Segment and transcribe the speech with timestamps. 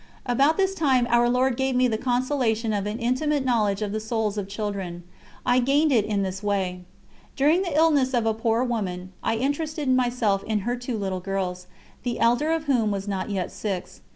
[0.25, 3.99] About this time Our Lord gave me the consolation of an intimate knowledge of the
[3.99, 5.03] souls of children.
[5.45, 6.85] I gained it in this way.
[7.35, 11.67] During the illness of a poor woman, I interested myself in her two little girls,
[12.01, 14.01] the elder of whom was not yet six.